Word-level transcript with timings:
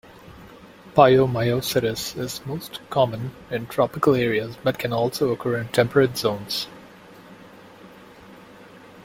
Pyomyositis 0.95 2.17
is 2.17 2.43
most 2.47 2.79
common 2.89 3.33
in 3.51 3.67
tropical 3.67 4.15
areas 4.15 4.57
but 4.63 4.79
can 4.79 4.91
also 4.93 5.29
occur 5.29 5.57
in 5.57 5.67
temperate 5.67 6.17
zones. 6.17 6.65